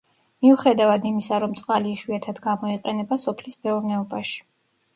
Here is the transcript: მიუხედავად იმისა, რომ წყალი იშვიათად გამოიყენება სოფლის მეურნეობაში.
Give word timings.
მიუხედავად 0.45 1.05
იმისა, 1.09 1.41
რომ 1.43 1.53
წყალი 1.61 1.93
იშვიათად 1.97 2.43
გამოიყენება 2.47 3.21
სოფლის 3.27 3.61
მეურნეობაში. 3.69 4.45